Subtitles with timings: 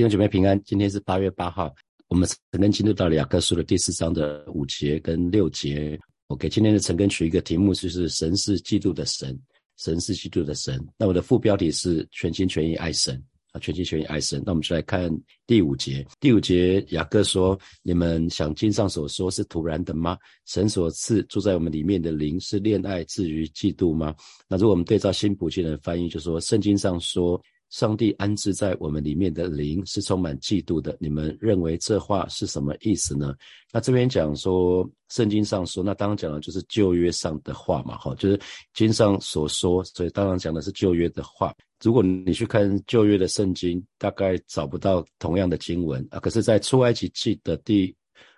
[0.00, 1.70] 弟兄姐妹平安，今天是八月八号，
[2.08, 6.00] 我们陈根进入到了雅各书的第四章的五节跟六节。
[6.28, 9.38] 我给今天的陈根取一个题目，就是神是基督的神，
[9.76, 10.82] 神是基督的神。
[10.96, 14.42] 那我的副标题是全心全意爱神啊，全心全意爱神。
[14.46, 15.14] 那我们就来看
[15.46, 16.02] 第五节。
[16.18, 20.16] 第五节雅各说：你们想经上所说是突然的吗？
[20.46, 24.14] 神所赐住在我们里面的灵是恋爱至于嫉妒吗？
[24.48, 27.38] 那如果我们对照新普京的翻译，就说圣经上说。
[27.70, 33.32] 上帝安置在我们里面的灵是充满嫉妒的，你们认为这话是什么意思呢？
[33.72, 38.40] 那这边讲说，圣经上说，那当然讲的就是旧约上的话嘛，哈，就是
[38.74, 41.54] 经上所说，所以当然讲的是旧约的话。
[41.82, 46.18] 如果你去看旧约的圣经，大概找不到同样的经文啊。
[46.18, 47.94] 可是，在出埃及记的第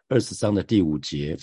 [0.08, 1.36] 二十章的第五节，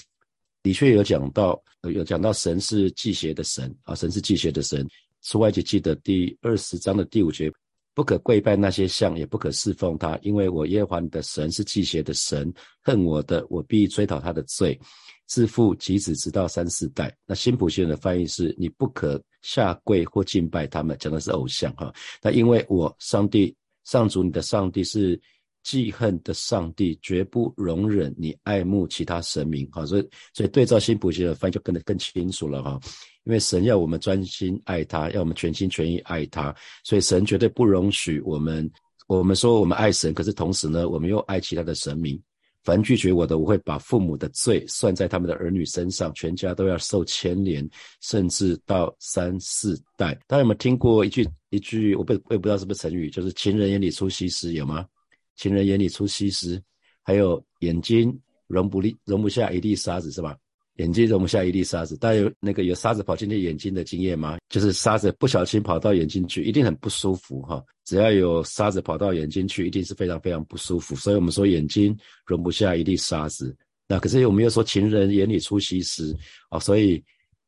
[0.61, 4.87] 的确有讲到，有讲到神是祭邪的神啊，神是祭邪的神。
[5.23, 7.51] 出埃及记的第二十章的第五节。
[7.99, 12.49] 不可跪拜那些像，也不可侍奉他，因为我耶和华你的神是祭邪的神，
[12.81, 14.79] 恨我的，我必追讨他的罪，
[15.27, 17.13] 自父及子，直到三四代。
[17.25, 21.93] 那新普逊的翻译是：你不可下跪或敬拜他们，讲的是偶像哈。
[22.21, 25.19] 那因为我上帝上主你的上帝是
[25.69, 29.85] 记恨的上帝，绝不容忍你爱慕其他神明哈。
[29.85, 32.79] 所以，所以对照新普逊的翻译就更得更清楚了哈。
[33.25, 38.67] 因为神要我们专心爱他，要我们全心全意爱他，所以神绝对不容许我们。
[39.07, 42.19] 我们说我们爱神，可是同时呢，我们又爱其他的神明。
[42.63, 47.67] 凡拒绝我的，我会把父母的罪算在他们的儿女身上，全家都要受牵连，
[48.01, 50.13] 甚至到三四代。
[50.27, 51.95] 大家有没有听过一句一句？
[51.95, 54.85] 我不我也不知道是不是成语，就是“情人眼里出西施”，有吗？
[55.39, 56.61] 情人眼里出西施，
[57.01, 58.13] 还有眼睛
[58.47, 60.35] 容不粒容不下一粒沙子，是吧？
[60.75, 64.37] 眼睛容不下一粒沙子，大家有那个有沙子跑进去眼睛的经验吗？
[64.49, 67.63] 就是沙子不小心跑到眼睛去，一定很不舒服哈。
[67.85, 70.93] 只要有沙子跑到眼睛去，一定是非常非常不舒服。
[70.95, 73.55] 所以我们说眼睛容不下一粒沙子。
[73.87, 76.15] 那可是我们又说情人眼里出西施
[76.49, 77.01] 啊，所以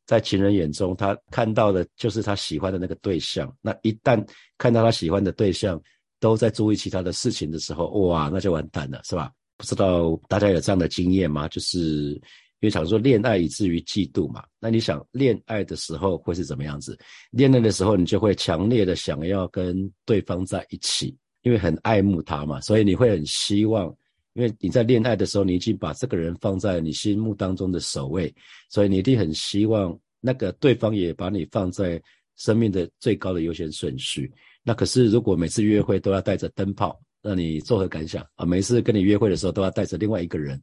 [0.06, 3.54] 在情人眼中，他看到的就是他喜欢的那个对象。
[3.62, 4.22] 那一旦
[4.58, 5.80] 看到他喜欢的对象
[6.22, 9.30] 都在注意其他的事情的时候，哇，那就完蛋了，是吧？
[9.58, 11.48] 不知道大家有这样的经验吗？
[11.48, 12.18] 就是。
[12.62, 16.96] 因为常说恋爱以至于嫉妒嘛，那你想恋爱的时候会是怎么样子？
[17.32, 21.12] 恋爱的时候你就会强烈的想要跟对方在一起，
[21.42, 23.92] 因为很爱慕他嘛，所以你会很希望，
[24.34, 28.32] 因为你在恋爱的时候你已经把这个人放在你心目当中的首位，
[28.68, 32.00] 所以你一定很希望那个对方也把你放在
[32.36, 34.32] 生命的最高的优先顺序。
[34.62, 38.44] 那可是如果每次约会都要带着灯泡，那你作何感想啊？
[38.44, 40.60] 每次跟你约会的时候都要带着另外一个人。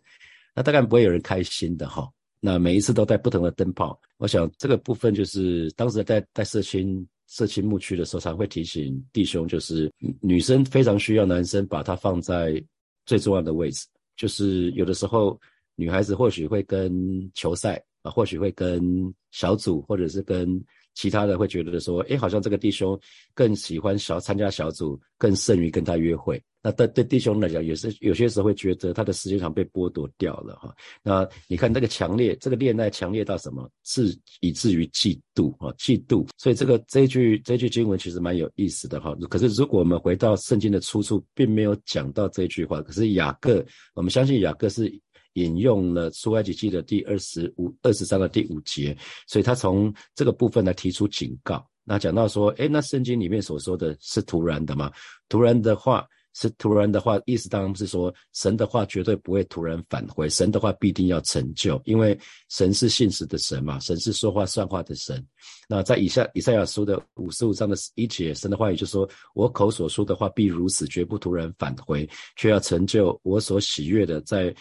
[0.56, 2.10] 那大概不会有人开心的哈。
[2.42, 12.64] 那每一次都带不同的灯泡，我想这个部分就是当时在带社青社青牧区的时候，常会提醒弟兄，就是女生非常需要男生把她放在
[13.06, 13.86] 最重要的位置。
[14.16, 15.40] 就是有的时候
[15.76, 20.62] 女孩子或许会跟球赛啊，或许会跟小组，或者是跟
[21.00, 23.00] 其他的会觉得说，哎，好像这个弟兄
[23.34, 26.42] 更喜欢小参加小组，更胜于跟他约会。
[26.62, 30.76] 那对对弟兄来讲，也是有些时候会觉得他的时间长被剥夺掉了哈。
[31.02, 36.28] 那你看那个强烈，这个恋爱强烈到什么，是以至于嫉妒啊，嫉妒。
[36.38, 39.16] 所以这个这句这句经文其实蛮有意思的哈。
[39.30, 42.82] 可是如果我们回到圣经的出处，并没有讲到这句话。
[42.82, 43.66] 可是雅各，
[43.96, 44.92] 我们相信雅各是
[45.34, 48.98] 引用了出埃及记的第二十五二十章的第五节，
[49.28, 51.66] 所以他从这个部分来提出警告。
[51.84, 54.92] 那讲到说，哎，那圣经里面所说的是突然的吗？
[55.28, 56.08] 突然的话。
[56.36, 62.18] 是突然的话，意思当然是说，神的话绝对不会突然返回，神的话必定要成就，因为
[62.50, 65.22] 神是信实的神嘛，神是说话算话的神。
[65.68, 72.08] 那在以下以赛亚书的五十五章的一节，神的话也就说：“我口所说的话必如此，绝不突然返回，
[72.38, 74.56] 却要成就我所喜悦的，在。”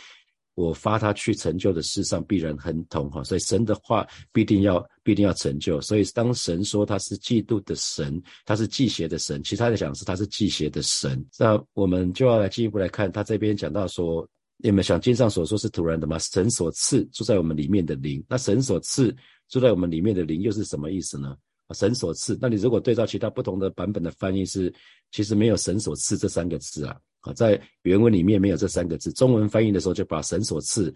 [0.59, 5.81] 我发他去成就的事上必然亨通哈，所以神的话必定要必定要成就。
[5.81, 11.25] 所以当神说他是嫉妒的神，他是祭邪的神，其他的讲是他是祭邪的神。
[11.39, 16.19] 那我们就要来进一步来看，他这边讲到说，你们想经上所说是突然的吗？
[16.19, 19.15] 神所赐住在我们里面的灵，那神所赐
[19.49, 21.37] 住在我们里面的灵又是什么意思呢？
[21.73, 24.75] 神所赐，那你如果对照其他不同的版本的翻译是，
[25.13, 26.97] 其实没有神所赐这三个字啊。
[27.33, 30.95] 在原文里面没有这三个字，中文翻译的时候就把神所赐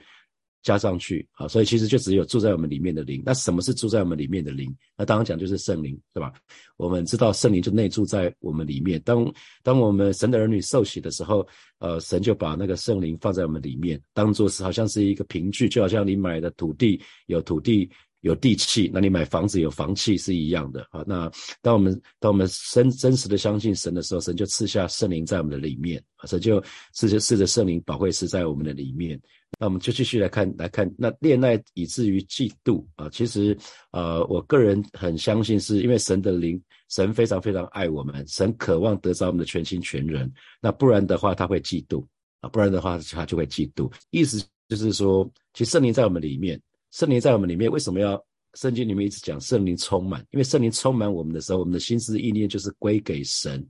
[0.63, 3.21] 加上去，啊，所以其实就只有住在我们里面的灵。
[3.27, 4.73] 那什么是住在我们里面的灵？
[4.97, 6.33] 那当然讲就是圣灵，对吧？
[6.77, 9.03] 我们知道圣灵就内住在我们里面。
[9.05, 9.29] 当
[9.65, 11.45] 当我们神的儿女受洗的时候，
[11.81, 17.91] 呃，神就把那个圣灵放在我们里面，当做是好像是一个凭据，就好像你买的土地有土地
[18.23, 21.05] 有地气，那你买房子有房气是一样的啊。
[21.07, 21.31] 那
[21.61, 29.21] 当我们当我们真真实的相信神的时候，神就赐下圣灵在我们的里面啊，神就赐着赐着圣灵保惠是在我们的里面。
[29.59, 33.57] 那我们就继续来看来看，那恋爱以至于嫉妒啊，其实
[33.91, 42.05] 呃，我个人很相信是因为神的灵，神非常非常爱我们，神渴望得着我们的全心全人，那不然的话他会嫉妒
[42.41, 43.93] 啊，不然的话他就会嫉妒。
[44.11, 46.61] 意思就是说，其实圣灵在我们里面。
[46.93, 48.23] 圣灵在我们里面，为什么要
[48.53, 50.21] 圣经里面一直讲圣灵充满？
[50.31, 53.67] 因为圣灵充满我们的时候，我们的心思意念就是归给神，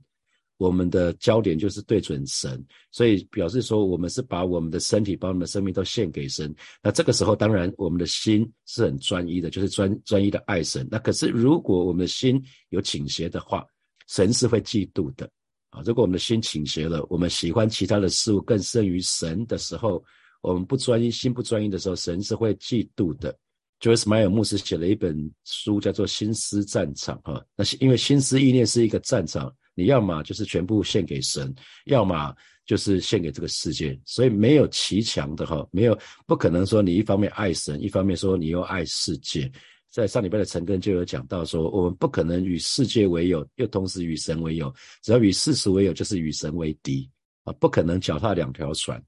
[0.57, 2.61] 我们的焦点就是对准神，
[2.91, 6.53] 所以表示说我们是把我们的身体、把我们的生命都献给神。
[6.81, 10.85] 那这个时候，当然我们的心是很专一的，就是专专一的爱神。
[10.91, 13.65] 那可是如果我们的心有倾斜的话，
[14.09, 15.31] 神是会嫉妒的
[15.69, 15.81] 啊！
[15.85, 20.03] 如果我们的心倾斜了，我们喜欢其他的事物更胜于神的时候。
[20.43, 23.35] 我们不专一，心不专一的时候，神是会嫉妒的。
[23.79, 27.43] 就是迈尔牧师写了一本书，叫做《心思战场》哈。
[27.55, 31.53] 那是因为心思意念是一个战场，你要么就是全部献给神，
[31.85, 32.33] 要么
[32.65, 33.97] 就是献给这个世界。
[34.05, 39.51] 所以没有齐强的哈，没有不可能说你一方面爱神，一方面说你又爱世界。
[39.89, 44.73] 在上礼拜的陈根就有讲到说，我们不可能与世界为友，又同时与神为友。
[45.01, 47.09] 只要与世俗为友，就是与神为敌
[47.43, 49.01] 啊，不可能脚踏两条船。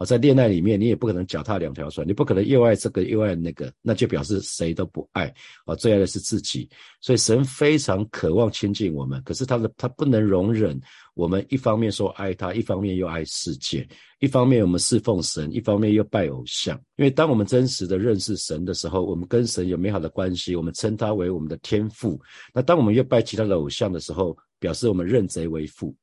[0.00, 5.26] 啊，在恋爱里面，你也不可能脚踏两条船，你不可能又爱这个又爱那个，那就表示谁都不爱
[5.66, 6.66] 啊，最爱的是自己。
[7.02, 10.80] 所以神非常渴望亲近我们，可是他的他不能容忍
[11.12, 13.86] 我们一方面说爱他，一方面又爱世界，
[14.20, 16.74] 一方面我们侍奉神，一方面又拜偶像。
[16.96, 22.18] 因为当我们真实的认识神的时候，我们跟神有美好的关系，我们称他为我们的天父。
[22.54, 25.94] 那当我们又拜其他的偶像的时候，表示我们认贼为父。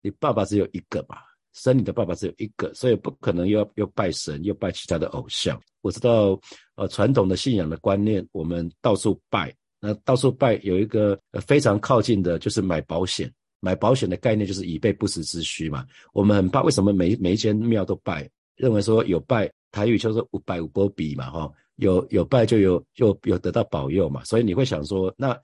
[0.00, 1.24] 你爸爸只有一个吧？
[1.56, 5.58] 生你的爸爸只有一个，所以不可能又又拜神又拜其他的偶像。
[5.80, 6.38] 我知道，
[6.74, 13.32] 呃，传统的信仰的观念，我们到处拜，那到处拜有一个非常靠近的，就是买保险。
[13.60, 15.84] 买保险的概念就是以备不时之需嘛。
[16.12, 18.28] 我们很怕，为什么每每一间庙都拜？
[18.56, 24.22] 认为说有拜，台语就是五百五波比嘛，哈，有有拜就有就有得到保佑嘛。
[24.24, 25.36] 所以你会想说，那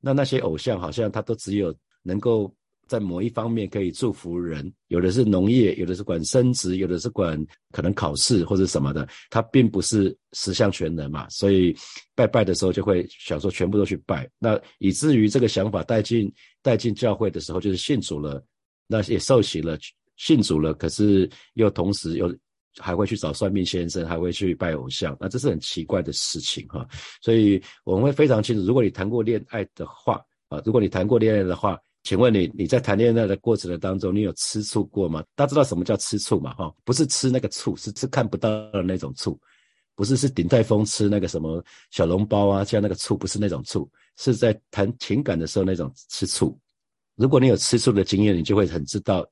[0.00, 2.52] 那那些偶像好像他都只有能够。
[2.88, 7.38] 在某一方面可以祝福人，有的是农业，有的是管升职，有的是管
[7.70, 11.76] 可能考试或者什么的，他并不是十项全能嘛，所以
[12.14, 16.32] 拜拜的时候就会想说全部都去拜，那以至于这个想法带进
[16.62, 18.42] 带进教会的时候，就是信主了，
[18.86, 19.78] 那也受洗了，
[20.16, 22.34] 信主了，可是又同时又
[22.78, 26.88] 还会去找算命先生，还会去拜偶像，那这是很奇怪的事情哈，
[27.20, 31.78] 所以我们会非常清楚，如果你谈过恋爱的话啊，如果你谈过恋爱的话。
[32.08, 35.22] 请问你，你在谈恋爱的过程的当中，你有吃醋过吗？
[35.34, 36.54] 大家知道什么叫吃醋嘛？
[36.54, 39.38] 哈，不是吃那个醋，是吃看不到的那种醋，
[39.94, 46.58] 不是是顶泰丰吃那个什么小笼包啊，像那个醋，不是那种醋，是在谈情感的时候那种吃醋。
[47.16, 49.22] 如果你有吃醋的经验，你就会很知道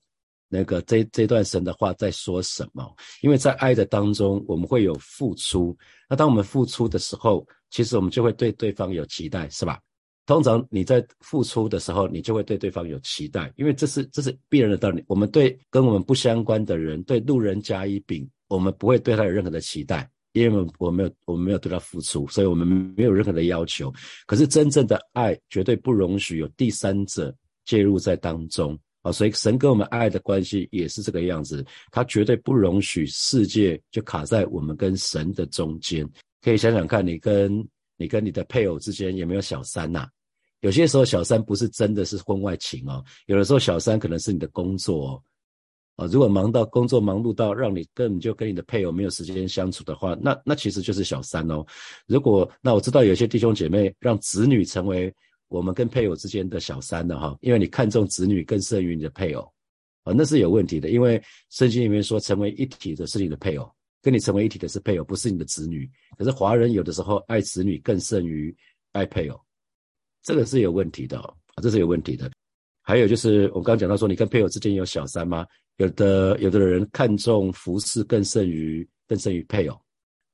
[0.46, 2.86] 那个这这段神的话在说什么。
[3.22, 5.74] 因为在爱的当中，我们会有付出，
[6.10, 9.80] 那当我们付出的时候，其实我们就会对对方有期待，是吧？
[10.26, 15.02] 通常你在付出的时候，你就会对对方有期待，因为这是这是必然的道理。
[15.06, 23.92] 我们对跟我们不相关的人，对路人甲乙丙，我们不会对他有任何的期待，因为我们没有我们没有对他付出，所以我们没有任何的要求。
[24.26, 27.32] 可是真正的爱绝对不容许有第三者
[27.64, 29.12] 介入在当中啊！
[29.12, 36.04] 所以神跟我们爱的关系也是这个样子，他绝对不容许世界就卡在我们跟神的中间。
[36.42, 37.64] 可以想想看，你跟
[37.96, 40.08] 你跟你的配偶之间有没有小三呐？
[40.66, 45.22] 有些时候小三不是真的是婚外情哦，有的时候小三可能是你的工作哦，
[45.94, 51.64] 啊，如果忙到工作忙碌到让你根本就跟你的配偶没有时间相处的话，那那其实就是小三哦。
[52.08, 55.14] 如果那我知道有些弟兄姐妹让子女成为
[55.46, 59.48] 我们跟配偶之间的小三的哈，因为你看重子女更胜于你的配偶
[60.02, 60.90] 啊，那是有问题的。
[60.90, 65.88] 因为圣经里面说成为一体的是你的配偶，跟你成为一体的是配偶，不是你的子女。
[66.18, 68.52] 可是华人有的时候爱子女更胜于
[68.90, 69.40] 爱配偶。
[70.26, 72.28] 这个是有问题的啊，这是有问题的。
[72.82, 75.46] 还有就是我刚刚讲到说，你跟配偶之间有小三吗？
[75.76, 79.80] 有的，有的人看重服饰更胜于更胜于配偶，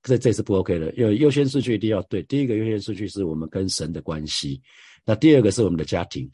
[0.02, 0.90] 这这是不 OK 的。
[0.94, 4.62] 因为优先顺序一定要对，第一个优先顺序是我们跟神的关系，
[5.04, 6.30] 那第二个是我们的家庭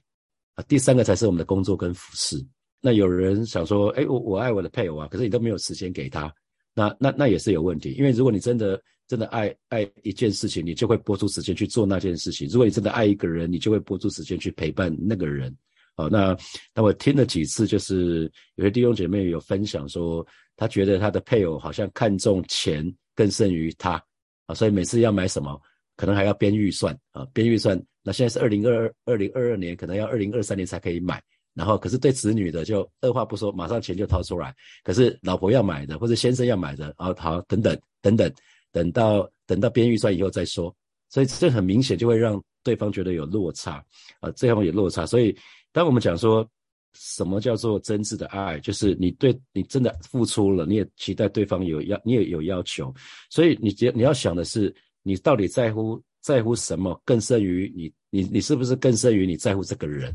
[0.54, 2.36] 啊，第三个才是我们的工作跟服饰。
[2.80, 6.32] 那有人想说，哎，我我爱我的配偶啊，可是你都没有时间给他，
[6.74, 7.92] 那那那也是有问题。
[7.94, 12.46] 因为如果你真的真的爱爱一件事情，你就会拨出时间去做那件事情。
[12.48, 15.52] 如果你真的爱一个人，你就会拨出时间去陪伴那个人。
[15.96, 16.36] 好，那
[16.74, 20.24] 那我听了几次，就是有些弟兄姐妹有分享说，
[20.56, 22.86] 他觉得他的配偶好像看重钱
[23.16, 24.00] 更胜于他
[24.46, 25.60] 啊，所以每次要买什么
[25.96, 27.82] 可能还要编预算啊，编预算。
[28.04, 31.20] 那现在是二零二二二零二二年，可能要二零二三年才可以买。
[31.52, 34.54] 然后，可是对子女的就二话不说，马上钱就掏出来。
[34.84, 38.32] 可是老婆要买的或者先生要买的，啊，好，等等等等，
[38.72, 40.75] 等到等到编预算以后再说。
[41.10, 43.82] 所以这很明显就会让对方觉得有落差
[44.20, 45.06] 啊，这样有落差。
[45.06, 45.34] 所以
[45.72, 46.46] 当我们讲说
[46.92, 52.92] 什么叫做真挚的爱，就是你对你真的付出了，你也期待对方有要，你也有要求。
[53.30, 60.14] 所以你你要想的是，你到底在乎在乎什么更胜于你你你是不是更胜于你在乎这个人？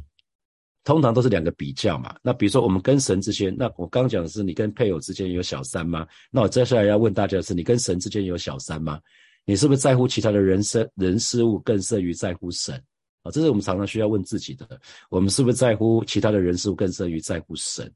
[0.83, 2.15] 通常都是两个比较嘛。
[2.21, 6.05] 那比如说我们跟神之间，那我刚讲的是你跟配偶之间有小三吗？
[6.29, 8.99] 那我接下来要问大家的是，你跟神之间有小三吗？
[9.45, 12.75] 你是不是在乎其他的人生人事物更胜于在乎神？
[13.23, 14.67] 啊，这是我们常常需要问自己的。
[15.09, 17.89] 我们是不是在乎其他的人事物更胜于在乎神？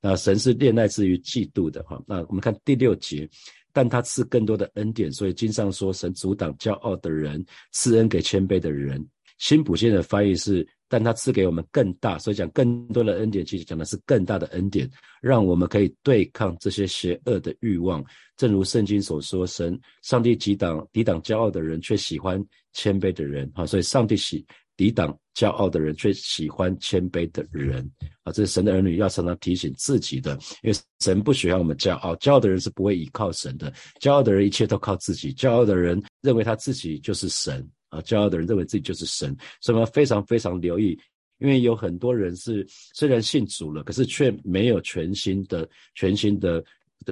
[0.00, 2.02] 那神是恋爱之于嫉妒的哈。
[2.06, 3.28] 那我们看第六节，
[3.72, 9.04] 但他赐更多的恩典，所以经上说神阻挡骄傲的人，赐恩给谦卑的人。
[9.38, 10.66] 新普线的翻译是。
[10.92, 14.86] 但他赐给我们更大，所以讲更多的恩典，其实讲的是更大的恩典，
[15.22, 18.04] 让我们可以对抗这些邪恶的欲望。
[18.36, 22.44] 正如圣经所说，神上帝抵挡抵挡骄傲的人，却喜欢
[22.74, 23.50] 谦卑的人。
[23.54, 24.44] 好，所以上帝喜
[24.76, 27.90] 抵挡骄傲的人，却喜欢谦卑的人。
[28.24, 37.66] 啊，这是神的儿女要常常提醒自己的，因为神不喜欢我们骄傲，骄傲的人是不会依靠神的，骄傲的人一切都靠自己，骄傲的人认为他自己就是神。
[37.92, 40.98] 啊，骄傲的人认为自己就是神，所以我们非常非常留意，
[41.38, 46.64] 因为有很多人是虽然信主了，可是却没有全新的、全新的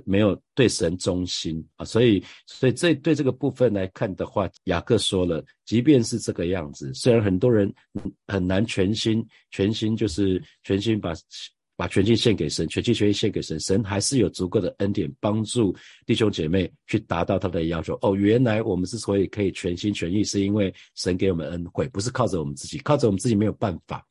[0.07, 1.85] 没有对神忠心啊。
[1.85, 7.71] 所以，所以这对这个部分来看的话，雅各说了，即便是这个样子，虽然很多人
[8.27, 11.13] 很难全心、全心就是全心把。
[11.81, 17.99] 把全心献给神，全心全意献给神，神还是有足够的恩典帮助弟兄姐妹去达到他的要求。
[18.03, 24.07] 哦，原来我们之所以可以全心全意，是因为神给我们恩惠，不是靠着我们自己，靠着我们自己没有办法，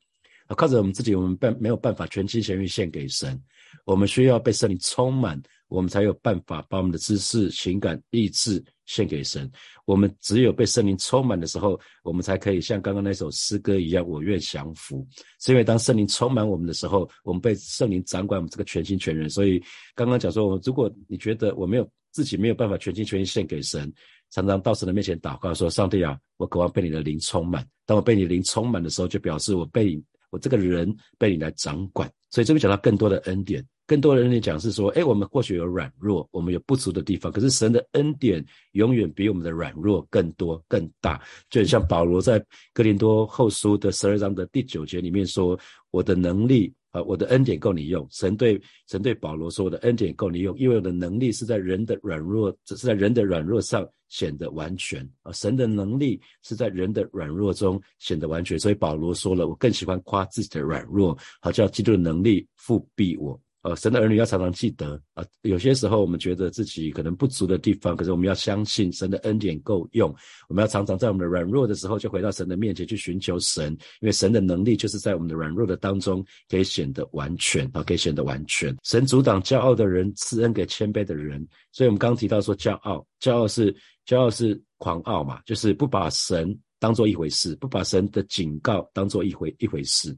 [0.48, 3.40] 啊，靠着我们自己我们办没有办法全心全意献给神，
[3.84, 5.40] 我们需要被圣灵充满。
[5.68, 8.60] 我们才有办法把我们的知识、情感、意志
[8.90, 9.48] 献给神。
[9.84, 15.06] 我们只有被圣灵充满的时候，我们才可以像刚刚那首诗歌一样，我愿降服。
[15.40, 19.30] 是因为当圣灵充满我们的时候，我们被圣灵掌管我们这个全心全人。
[19.30, 19.62] 所以
[19.94, 23.92] 刚刚讲说，如果你觉得我没有自己没有办法全心全意献给神，
[24.30, 32.10] 常常到神的面前祷告说：“上帝啊，我渴望被你的灵充满。”当我被你灵充满的时候，就表示我被我这个人被你来掌管。
[32.28, 33.64] 所以这边讲到更多的恩典。
[33.90, 41.20] 更多的人讲是说，哎，我们或许有软弱，我们有不足的地方，可是神的恩典永远比我们的软弱更多更大。
[41.48, 42.40] 就像保罗在
[42.72, 45.58] 哥林多后书的十二章的第九节里面说
[45.90, 55.32] ：“我的能力啊，我的恩典够你用。”神对神对保罗说：“我的恩典够你用，因为我的能力是在人的软弱，只是在人的软弱上显得完全啊。
[55.32, 58.56] 神的能力是在人的软弱中显得完全。
[58.56, 70.08] 所以保罗说了，我更喜欢夸自己的软弱，好叫基督的能力复庇我。”呃，神的儿女要常常记得啊，有些时候我们觉得自己可能不足的地方，可是我们要相信神的恩典够用。
[70.48, 78.74] 我们要常常在我们的软弱的时候，就回到神的面前去寻求神，因为神的能力就是在我们的软弱的当中可以显得完全啊，可以显得完全。
[78.82, 81.46] 神阻挡骄傲的人，赐恩给谦卑的人。
[81.70, 83.74] 所以我们刚刚提到说，骄傲，骄傲是
[84.06, 90.16] 骄傲是狂傲嘛，就是不把神当做一回事，不把神的警告当做一回一回事。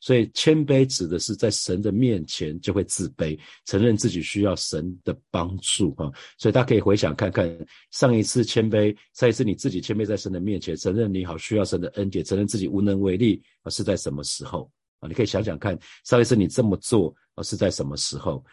[0.00, 6.12] 所以谦卑指的是在神的面前就会自卑，承认自己需要神的帮助啊。
[6.38, 7.50] 所以大家可以回想看看，
[7.90, 15.08] 上一次谦卑，上一次你自己谦卑在神的面前，承认你好需要神的恩典，承认自己无能为力啊，是在什么时候啊？
[15.08, 18.44] 你可以想想看，上一次你这么做啊是在什么时候？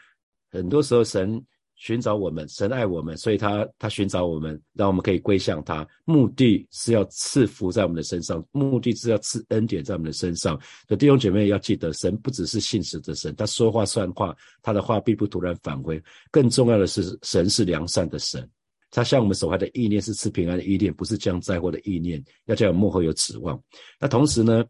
[0.50, 1.42] 很多时候神。
[1.82, 10.54] 寻找我们，神爱我们，所以他他寻找我们，让我们可以归向他，目的是要赐福在我们的身上，目的是要赐恩典在我们的身上。
[10.88, 16.00] 所以弟兄姐妹要记得，神不只是信实的神，他说话算话，他的话并不突然返回。
[16.30, 18.48] 更重要的是，神是良善的神，
[18.92, 23.60] 他向我们所怀的意念是赐平安的意念，不是降灾祸的意念，要叫我们幕后有指望。
[24.00, 24.64] 那同时呢，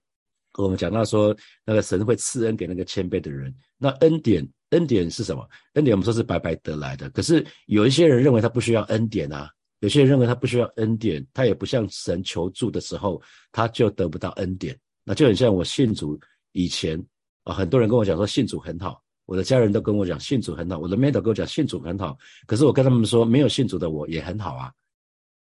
[0.58, 4.48] 我们讲到说，那个神会赐恩给那个谦卑的人，那恩典。
[4.72, 5.48] 恩典是什么？
[5.74, 7.10] 恩典我们说是白白得来的。
[7.12, 9.50] 可是有一些人认为他不需要恩典啊，
[9.80, 14.78] 有些人认为他不需要恩典，他也不向神求助的时候，他就得不到恩典。
[15.04, 16.20] 那就很像我信主
[16.52, 17.02] 以前
[17.44, 22.18] 啊，很多人跟我讲说信主很好，我的家人都跟我讲信主很好，我的妹都跟我讲信主很好。
[22.46, 24.72] 可是我跟他们说，没有信主的我也很好啊。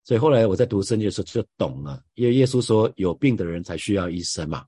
[0.04, 4.66] 所以后来我在读圣经的时候就懂了，因为耶稣说有病的人才需要医生嘛。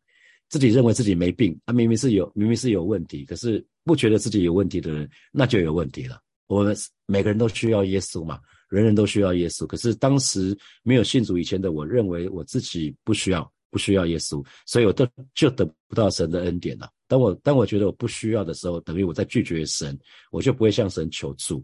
[0.49, 6.19] 自己认为自己没病，他明明是有，明明是有问题，可是不觉得自己有问题的人，那就有问题了。
[6.47, 8.39] 我们每个人都需要耶稣嘛。
[8.69, 9.67] 人人都需要耶稣。
[9.67, 16.89] 可是当时没有信主以前的我，认为我自己不需要，不需要耶稣，所以我都就得不到神的恩典了。
[17.05, 19.99] 当我当我觉得我不需要的时候，等于我在拒绝神，
[20.31, 21.61] 我就不会向神求助。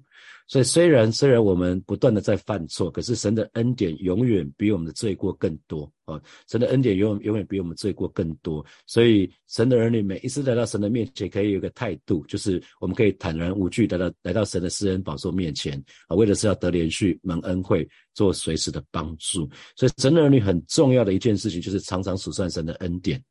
[0.48, 6.20] 所以虽然虽然我们不断的在犯错，可是神的恩典永远比我们的罪过更多啊！
[6.50, 8.66] 神的恩典永远永远比我们罪过更多。
[8.86, 15.78] 所以神的儿女每一次来到神的面前，可以有一个态度，就是我们可以坦然无惧来到来到神的施恩宝座面前
[16.08, 19.50] 啊，为的是要得连续蒙恩惠，做随时的帮助。
[19.76, 23.22] 所以神的儿女很重要的一件事情，就是常常数算神的恩典。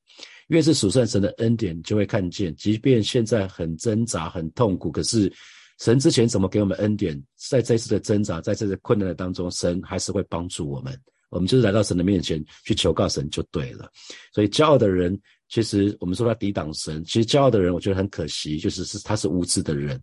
[0.48, 5.32] 越是数算神的恩典，就会看见，即便现在很挣扎、很痛苦，可是
[5.78, 10.98] 神之前怎么给我们恩典，在这次的挣扎、在这次困难的当中，神还是会帮助我们。
[11.28, 13.90] 我们就是来到神的面前去求告神就对了。
[14.32, 20.00] 所以骄傲的人，其实我们说他抵挡神，其实骄傲的人，我觉得很可惜，就是是他是无知的人。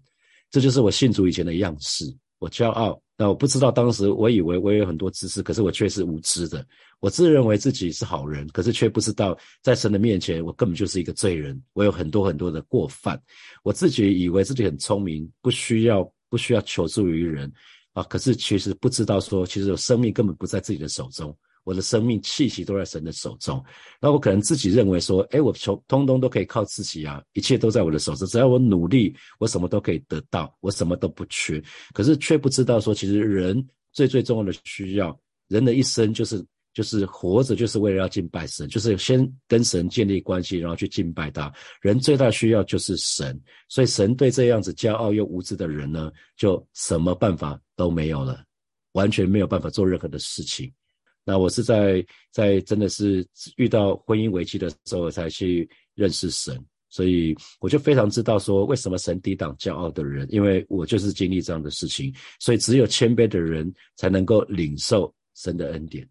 [0.51, 2.05] 这就是我信主以前的样式。
[2.43, 6.65] 我骄傲，那我不知道当时我以为我有很多知识，可是我却是无知的。
[6.99, 11.57] 我自认为自己是好人，可是却不知道在神的面前，我根本就是一个罪人。
[11.71, 13.17] 我有很多很多的过犯，
[13.63, 17.49] 我自己以为自己很聪明，不需要不需要求助于人
[17.93, 18.03] 啊。
[18.03, 21.33] 可是其实不知道说，其实生命根本不在自己的手中。
[21.63, 23.63] 我的生命气息都在神的手中，
[24.01, 31.63] 那我可能自己认为说，哎，我从通通都可以靠自己啊，一切都在我的手中，只要我努力，我什么都可以得到，我什么都不缺。
[31.93, 35.17] 可是却不知道说，其实人最最重要的需要，
[35.47, 36.43] 人的一生就是
[36.73, 41.53] 就是活着，就是为了要敬拜神，就是先跟神建立关系，然后去敬拜他。
[41.81, 43.39] 人最大需要就是神，
[43.69, 48.43] 所以神对这样子骄傲又无知的人呢，就什么办法都没有了，
[48.93, 50.69] 完全没有办法做任何的事情。
[51.23, 53.25] 那我是在在真的是
[53.57, 56.57] 遇到婚姻危机的时候我才去认识神，
[56.89, 66.07] 所以我就非常知道说为什么神抵挡骄傲的人，因为我就是经历这样的事情，所以只有谦卑的人才能够领受神的恩典。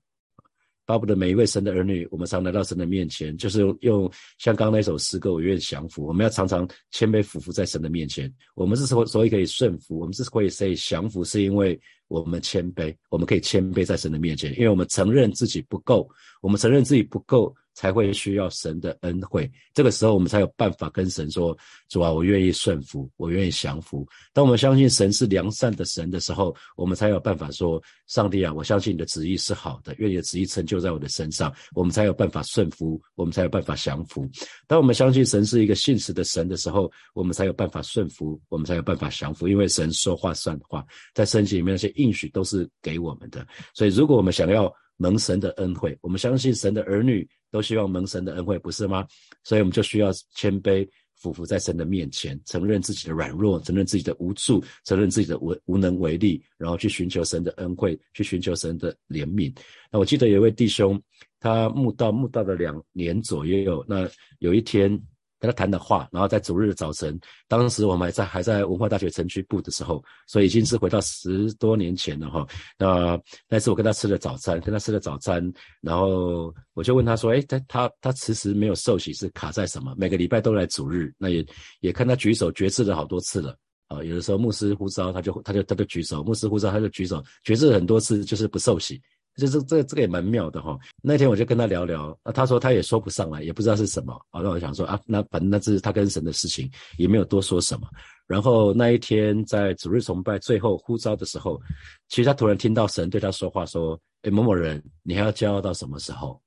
[0.85, 6.05] 巴不得每一位神的儿女，我们常来到神的面前，就是用用像刚刚那首诗歌，我愿降服。
[6.05, 8.31] 我们要常常谦卑俯伏在神的面前。
[8.57, 11.81] 我们之所所以可以顺服，我们之所以可以降服，是因为
[12.13, 12.95] 我们谦卑。
[13.09, 16.09] 我们可以谦卑在神的面前，因为我们承认自己不够，
[16.43, 17.55] 我们承认自己不够。
[17.75, 21.57] 才会需要神的恩惠，这个时候我们才有办法跟神说
[21.89, 34.29] ：“主啊，我愿意顺服，我愿意降服。”当我们相信神是良善的神的时候，我们才有办法说：“上帝啊，我相信你的旨意是好的，愿你的旨意成就在我的身上。”我们才有办法顺服，我们才有办法降服。
[34.67, 39.49] 当我们相信神是一个信实的神的时候，我们才有办法顺服，我们才有办法降服。
[39.49, 43.47] 因为神说话算话，在圣经里面那些应许都是给我们的。
[43.75, 47.27] 所以，如果我们想要蒙神的恩惠，我们相信神的儿女。
[47.53, 49.07] 都希望蒙神的恩惠，不是吗？
[49.45, 59.55] 所以我们就需要谦卑俯伏在神的面前，承认自己的软弱，承认自己的无助，承认自己的无无能为力，然后去寻求神的恩惠，去寻求神的怜悯。
[59.91, 61.01] 那我记得有一位弟兄，
[61.39, 65.01] 他慕道慕道了两年左右，那有一天。
[65.43, 72.47] 跟他谈的话，然后在主日的早晨，当时我们还在还在文化大学城区部的时候，所以已经是回到十多年前了哈。
[72.79, 79.93] 那那次我跟他吃了早餐，跟他吃了早餐，然后我就问他说：“哎，他他他迟迟没有受洗是卡在什么？
[79.99, 81.45] 每个礼拜都来主日，那也
[81.81, 83.57] 也看他举手决志了好多次了
[83.89, 84.01] 啊。
[84.05, 89.03] 有的时候牧师呼召他就他就他就举手，牧师呼召他就举手，决志很多次就是不受洗。”
[89.37, 90.79] 就是这这个也蛮妙的哈。
[91.03, 94.13] 那天我就跟他聊聊，啊，他说他也说不上来，也不知道是什么。
[94.31, 97.89] 啊，那我想说啊，那反正那是他跟神的事情，也没有多说什么。
[98.27, 101.61] 然后那一天在主日崇拜最后呼召的时候，
[102.09, 106.41] 其实他突然听到神对他说话，说：“哎，某某人，你还要骄傲到什么时候？”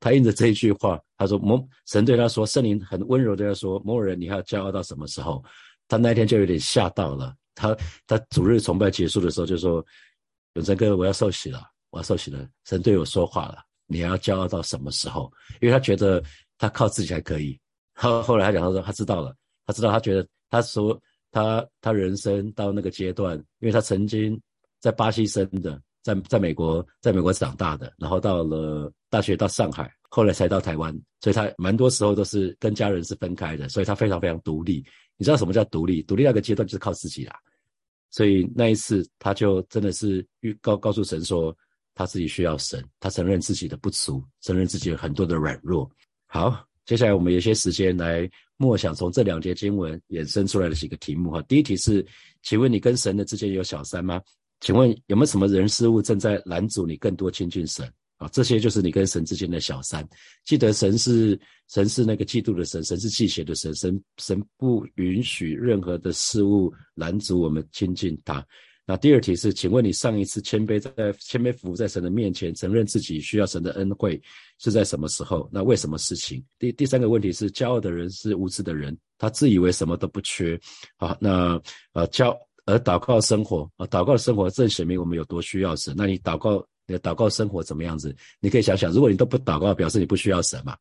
[0.00, 5.42] 他应着这一句话，他说：“某神对他说，圣灵很温柔对他说，某某人，你还要骄傲到什么时候？”
[5.88, 7.34] 他那一天就有点吓到了。
[7.54, 9.84] 他他主日崇拜结束的时候就说
[10.54, 11.62] ：“永生哥，我要受洗了。”
[11.94, 13.62] 我受洗了，神对我说话了。
[13.86, 15.30] 你要骄傲到什么时候？
[15.60, 16.20] 因为他觉得
[16.58, 17.58] 他靠自己还可以。
[17.94, 24.40] 后后来他讲，他说他知道了，他知道他觉得他说他他人生到那个阶段，因为他曾经
[24.80, 34.84] 在巴西生的，在在美国在美国长大的，然后到了大学到上海，后来才到台湾，所以他蛮多时候都是跟家人是分开的，所以他非常非常独立。
[35.16, 36.02] 你知道什么叫独立？
[36.02, 37.36] 独立那个阶段就是靠自己啦。
[38.10, 41.54] 所以那一次他就真的是预告告诉神说。
[41.94, 45.90] 他自己需要神，他承认自己的不足，承认自己有很多的软弱。
[46.26, 51.40] 好，接下来我们有些时间来默想从这两节经文衍生出来的几个题目哈。
[51.42, 52.04] 第一题是，
[52.42, 54.20] 请问你跟神的之间有小三吗？
[54.60, 58.26] 请问有没有什么人事物正在拦阻你更多亲近神啊？
[58.28, 60.06] 这些就是你跟神之间的小三。
[60.44, 68.44] 记得神是神是那个嫉妒的神，神是忌邪的神，神神不允许任何的事物拦阻我们亲近他。
[68.86, 74.20] 那第二题是，请问你上一次谦卑在谦卑服在神的面前，承认自己需要神的恩惠
[74.58, 75.48] 是在什么时候？
[75.50, 76.44] 那为什么事情？
[76.58, 80.60] 第第三个问题是，骄傲的人是无知的人，他自以为什么都不缺。
[80.98, 81.58] 好，那
[81.94, 85.94] 呃骄而祷告生活啊，祷告生活正显明我们有多需要神。
[85.96, 88.14] 那你祷告你的祷告生活怎么样子？
[88.38, 90.76] 你可以想想，如果你都不祷告，表示你不需要神嘛？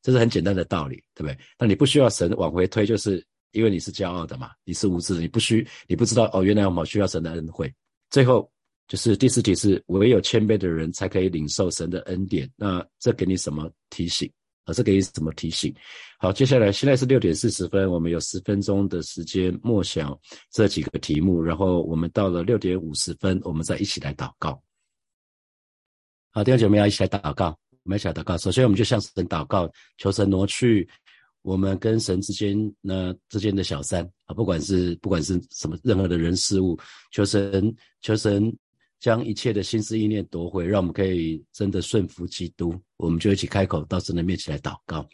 [0.00, 1.36] 这是很简单的道理，对不对？
[1.58, 3.20] 那你不需要神往回推，就是。
[3.52, 7.72] 因为你是骄傲的嘛，你是无知的，你不需你不知道哦，原来我们需要神的恩惠。
[8.10, 8.50] 最后
[8.86, 12.50] 就是第四题是，唯有谦卑的人才可以领受神的恩典。
[12.56, 14.30] 那这给你什么提醒？
[14.64, 15.74] 啊，这给你什么提醒？
[16.18, 20.18] 好，接下来现在是六点四十分，我们有十分钟的时间默想
[20.50, 24.62] 这几个题目，然后我们到了六点五十分，我们再一起来祷告。
[26.30, 28.36] 好，弟兄姐妹要一起来祷告，我们一起来祷告。
[28.36, 30.88] 首先，我们就向神祷告，求神挪去。
[31.48, 36.78] 我们跟神之间呢之间的小三啊，不管是不管是什么任何的人事物，
[37.10, 38.54] 求神求神
[39.00, 42.78] 将一切的心思意念夺回，让我们可以真的顺服基督。
[42.98, 45.08] 我们就一起开口到神的面前来祷告。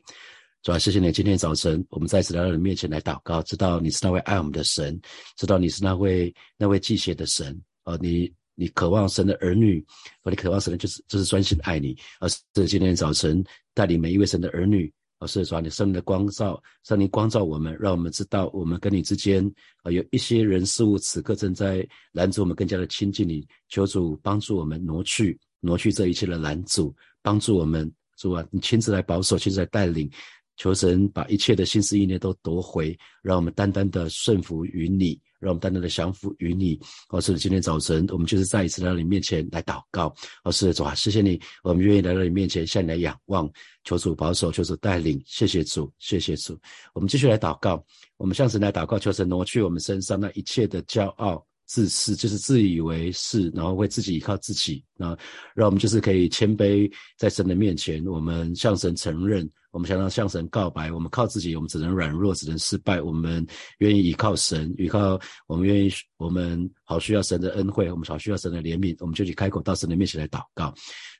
[0.65, 5.01] 主啊，谢谢你今天早晨，我们再次来到你面前来祷告，知道你是那位爱我们的神，
[5.37, 9.85] 知道你是那位那位祭血的神啊，你你渴望神的儿女，
[10.21, 14.93] 和你渴望神的就是就是专心爱你，而是今天早晨带领每一位神的儿女。
[15.21, 19.45] 老师说：“你圣灵的光照，圣灵光照我们，让我们知道我们跟你之间
[19.83, 23.47] 啊有一些人事物，此刻正在拦阻我们更加的亲近你。
[23.69, 30.11] 求主帮助我们挪去挪去这一切的拦阻，帮助我们主啊，你亲自来保守，亲自来带领。
[30.57, 36.81] 求神把一切的心思意念都夺回，让我们单单的顺服于你。”让我们单单的降服于你，
[37.11, 43.49] 哦，是的，今天早晨我们就是再一次来到你面前来祷告，哦，是的，主啊，谢谢你，我们愿意来到你面前向你来仰望，
[43.85, 46.59] 求主保守，求主带领，谢谢主，谢谢主，
[46.95, 47.85] 我们继续来祷告，
[48.17, 51.45] 我们向神来祷告，求神挪去我们身上那一切的骄傲。
[51.67, 55.17] 自私就是自以为是，然后会自己依靠自己啊，
[55.55, 63.45] 让我们就是可以谦卑在神的面前，我们向神承认，我们想要向神告白，我们靠自己，我们只能软弱，只能失败，我们
[63.79, 65.91] 愿意依靠神，依靠我们愿意，
[66.25, 70.73] 我们好需要神的恩惠，我们好需要神的怜悯，我们就去开口到神的面前来祷告。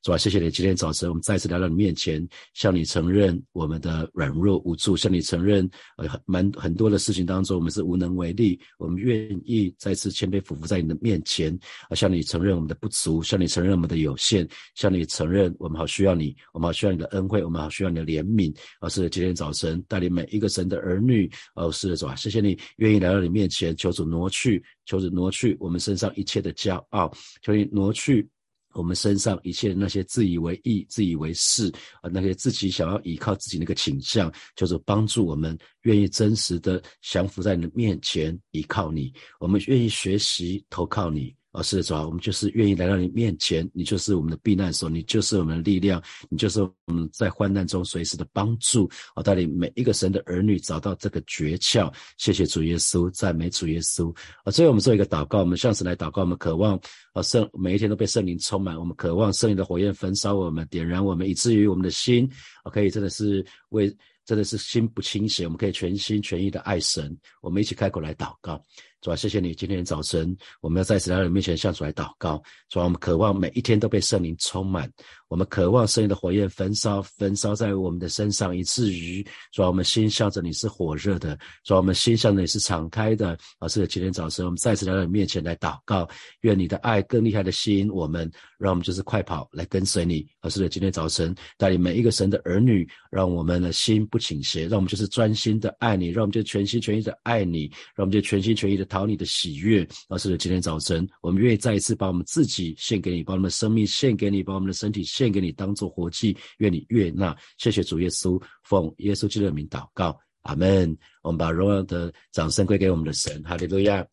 [0.03, 0.51] 主啊，谢谢你！
[0.51, 8.59] 今天早晨，我们再次来到你面前，向你承认我们的软弱无助，向你承认，呃很，蛮很多的事情当中，我们是无能为力。
[8.79, 11.59] 我们愿意再次谦卑俯伏在你的面前，
[11.91, 18.55] 啊，向你承认我们的不足，向你承认我们的有限，向你承认我们好需要你，我们好需要你的恩惠，我们好需要你的怜悯。
[18.81, 28.29] 而是今天早晨带领每一个神的儿女，哦，是的主啊，谢谢你愿意来到你面前，求主挪去，求主挪去我们身上一切的骄傲，求你挪去。
[28.77, 39.13] 我们身上一切的那些自以为意、自以为是啊，那些自己想要依靠自己那个倾向，就是帮助我们愿意真实的降服在你的面前，依靠你。
[39.39, 41.33] 我们愿意学习投靠你。
[41.55, 48.91] 啊，是的，主啊，我们就是愿意来到你面前，你就是我们的避难所，你就是我们的力量，你就是我们在患难中随时的帮助。
[49.15, 51.93] 啊，带领每一个神的儿女找到这个诀窍。
[52.19, 54.13] 谢谢主耶稣，赞美主耶稣。
[54.43, 56.77] 啊，最后我们做一个祷告，我们向神来祷告，我们渴望
[57.13, 62.29] 啊圣每一天都被圣灵充满，我们渴望圣灵的火焰焚烧我们，点燃我们，以至于我们的心
[62.65, 67.17] 啊可以真的是为真的是心不倾斜，我们可以全心全意的爱神。
[67.43, 68.61] 我们一起开口来祷告。
[69.05, 69.55] 主啊，谢谢你！
[69.55, 72.43] 今天早晨，我们要在神的面前向主来祷告。
[72.71, 74.91] 主啊，我们渴望每一天都被圣灵充满，
[75.29, 81.37] 我们渴望圣灵的火焰焚烧，焚烧在我们的身上，以至于主啊，我们心向着你是火热的。
[81.65, 83.37] 主啊，我们心向着你是敞开的。
[83.59, 86.09] 老师的，今天早晨，我们再次来到你面前来祷告，
[86.41, 90.25] 愿你的爱更厉害的吸引我们，让我们就是快跑来跟随你。
[90.41, 98.85] 老师的，今天早晨带领每一个神的儿女，让我们的心不倾斜，让我们就是专心的爱你，让我们就全心全意的爱你，让我们就全心全意的。
[98.85, 107.37] 讨你的喜悦，老师的今天早晨，我们愿意再一次把我们自己献给你，把我们的生命献给你，把我们的身体献给你，当做活祭，愿你悦纳。
[107.57, 110.97] 谢谢主耶稣，奉耶稣基督的名祷告，阿门。
[111.23, 114.05] 我们把荣耀的掌声归给我们的神，哈利路亚。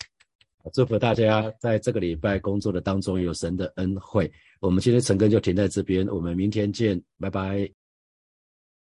[0.73, 4.31] 祝福大家在这个礼拜工作的当中有神的恩惠。
[4.59, 7.80] 我们今天晨更就停在这边，我们明天见，拜拜。